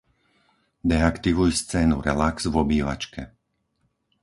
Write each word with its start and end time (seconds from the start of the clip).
Deaktivuj 0.91 1.49
scénu 1.61 1.95
"relax" 2.09 2.33
v 2.49 2.55
obývačke. 2.63 3.21